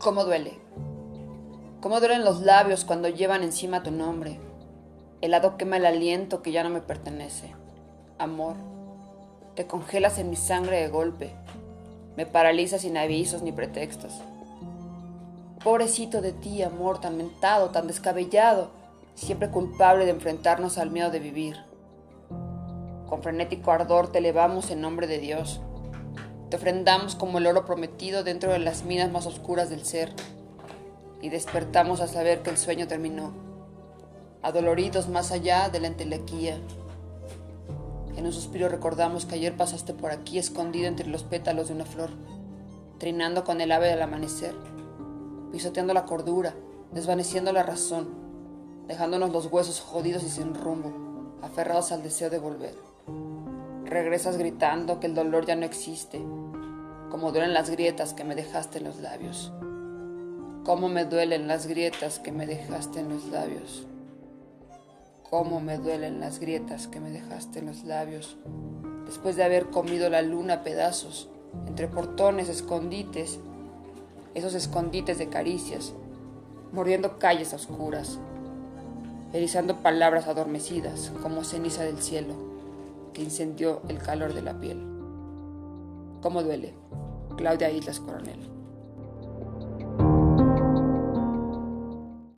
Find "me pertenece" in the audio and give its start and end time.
6.70-7.54